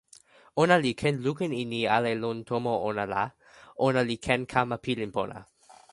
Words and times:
ona 0.61 0.75
li 0.83 0.91
ken 1.01 1.15
lukin 1.25 1.53
e 1.61 1.63
ni 1.73 1.81
ale 1.95 2.11
lon 2.23 2.39
tomo 2.49 2.73
ona 2.89 3.03
la, 3.13 3.23
ona 3.87 4.01
li 4.09 4.17
ken 4.25 4.41
kama 4.53 4.77
pilin 4.85 5.11
pona. 5.17 5.39